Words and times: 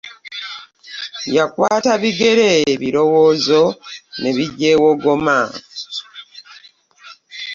Yakwata 1.35 1.91
bigere, 2.01 2.51
birowoozo 2.81 3.61
ne 4.21 4.29
bigyewogoma. 4.37 5.39